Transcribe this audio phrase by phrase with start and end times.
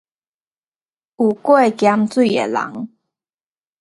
[0.03, 0.05] 有過
[1.61, 2.89] 鹽水的人